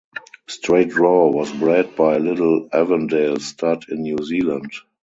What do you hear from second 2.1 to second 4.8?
Little Avondale Stud in New Zealand.